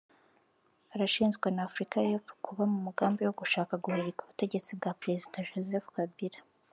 arashinjwa 0.93 1.47
na 1.55 1.61
Afurika 1.67 1.95
y’Epfo 2.07 2.33
kuba 2.45 2.63
mu 2.71 2.79
mugambi 2.85 3.21
wo 3.23 3.33
gushaka 3.39 3.73
guhirika 3.83 4.21
ubutegetsi 4.23 4.71
bwa 4.79 4.91
Perezida 5.01 5.45
Joseph 5.49 5.89
Kabila 5.95 6.39